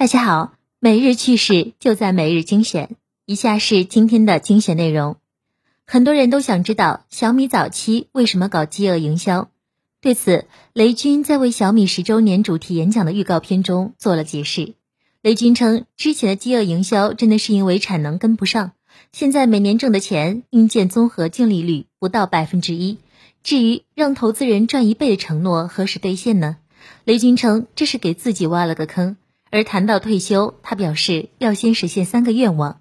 [0.00, 2.96] 大家好，每日趣事就在每日精选。
[3.26, 5.16] 以下是今天的精选内容。
[5.86, 9.50] 很多人都想知道小米早期为什么搞饥饿营销。
[10.00, 14.72] 对此，雷军在为小米十周年主题演讲的预告片中做了解释。
[15.20, 18.72] 雷军称，之前的饥饿营销真的是因为产能跟不上，
[19.12, 22.96] 现在每年挣的钱，硬件综合净利率不到百分之一。
[23.42, 26.56] 至于让投资人赚一倍的承诺何时兑现呢？
[27.04, 29.18] 雷军称，这是给自己挖了个坑。
[29.50, 32.80] 而谈到退休，他表示要先实现三个愿望。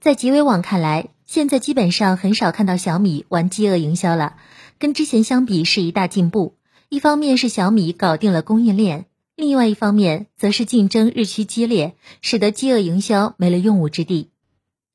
[0.00, 4.36] 在极微网看来，现在基本上很少看到小米玩饥饿营销了，
[4.78, 6.56] 跟之前相比是一大进步。
[6.88, 9.04] 一方面是小米搞定了供应链，
[9.36, 14.30] 另外一方面则是竞争日趋激烈，使得饥饿营销没了用武之地。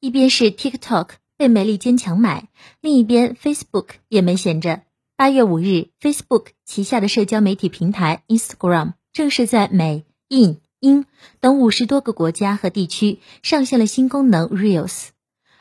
[0.00, 2.48] 一边是 TikTok 被美利坚强买，
[2.80, 4.80] 另一边 Facebook 也没闲着。
[5.16, 10.61] 八月五日，Facebook 旗下的社交媒体平台 Instagram 正式在美、印。
[10.82, 11.06] 英
[11.38, 15.10] 等五十多个国家和地区上线了新功能 Reels，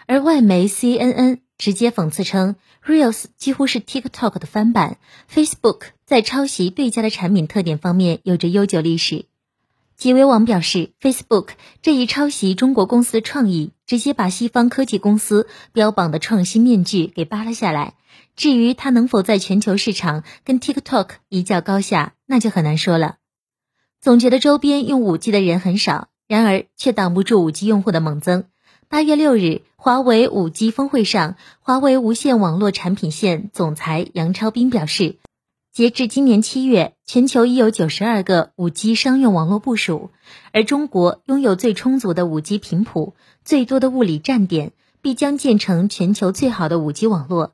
[0.08, 4.98] 而外媒 CNN 直接讽刺称，Reels 几乎是 TikTok 的翻版。
[5.32, 9.26] Facebook 在抄袭对家的产品特点方面有着悠久历史。
[9.96, 11.50] 极微网表示，Facebook
[11.84, 17.94] 这一抄袭中国公司的创意，直接把西方科技公司标榜的创新面具给扒了下来。
[18.36, 23.18] 至于它能否在全球市场跟 TikTok 一较高下，那就很难说了。
[24.02, 28.46] 总觉得周边用五 G 的人很少，然而却挡不住五 G 用户的猛增。
[28.90, 35.18] 八月六日，华为五 G 峰会上，华为无线网络产品线总裁杨超斌表示，
[35.72, 40.10] 截至今年七月，全球已有九十二个五 G 商用网络部署，
[40.52, 43.14] 而中国拥有最充足的五 G 频谱、
[43.46, 44.72] 最多的物理站点，
[45.04, 47.54] 必将建成全球最好的五 G 网络。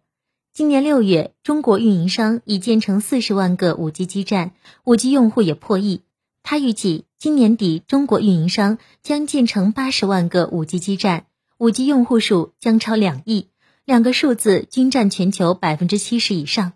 [0.53, 4.53] 今年六月，中国运营商已建成四十万个五 G 基站，
[4.85, 6.03] 五 G 用户也破亿。
[6.49, 11.25] 他预计今年底，中国运营商将建成八十万个五 G 基站
[11.57, 13.49] 五 G 用户数将超两亿，
[13.83, 16.71] 两个数字均占全球百分之七十以上。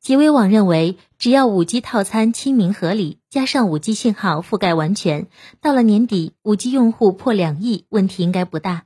[0.00, 5.26] 极微网认为，只要五 G 套餐亲民合理，加上五 G 信号覆盖完全，
[5.60, 8.84] 到了年底，五 G 用户破两亿，问题应该不大。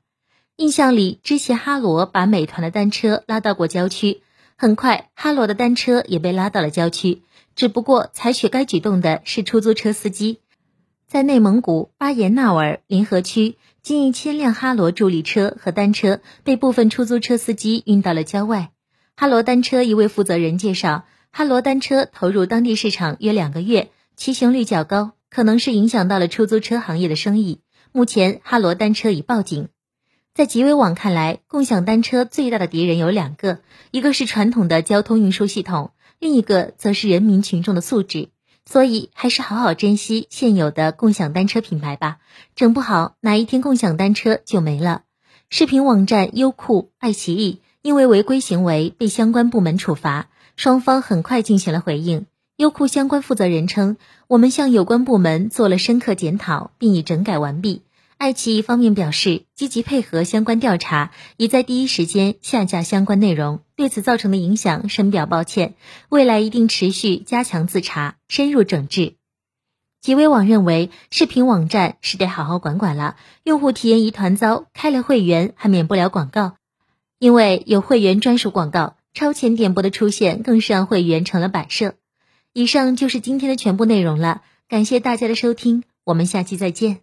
[0.56, 4.24] 印象里，之前哈罗把美团的单车拉到过郊区，
[4.62, 7.22] 很快，哈罗的单车也被拉到了郊区。
[7.56, 10.38] 只不过采取该举动的是出租车司机，
[11.08, 18.70] 在内蒙古巴彦淖尔临河区，近一千辆哈罗助力车和单车被部分出租车司机运到了郊外。
[19.16, 27.62] 哈罗单车一位负责人介绍，哈罗单车投入当地市场约两个月，骑行率较高，可能是影响到了出租车行业的生意。
[27.90, 29.70] 目前，哈罗单车已报警。
[30.34, 33.58] 在极微网看来，共享单车最大的敌人有两个，
[33.90, 35.90] 一个是传统的交通运输系统。
[36.18, 38.30] 另一个则是人民群众的素质，
[38.64, 42.16] 所以还是好好珍惜现有的共享单车品牌吧，
[42.56, 45.02] 整不好哪一天共享单车就没了。
[45.50, 52.24] 视频网站优酷、爱奇艺因为违规行为被相关部门处罚，双方很快进行了回应。
[52.56, 53.98] 优酷相关负责人称
[54.28, 57.82] ：“我们向有关部门做了深刻检讨，并已整改完毕。”
[58.22, 65.74] 爱奇艺方面表示，积极配合相关调查，已在第一时间下架相关内容，对此造成的影响深表抱歉。
[66.08, 69.16] 未来一定持续加强自查，深入整治。
[70.00, 76.54] 极微网认为，视频网站是得好好管管了，用户体验一团糟，开了会员还免不了广告，
[77.18, 81.94] 因为有会员专属广告，超前点播的出现更是让会员成了摆设。
[82.52, 87.01] 以上就是今天的全部内容了，感谢大家的收听，我们下期再见。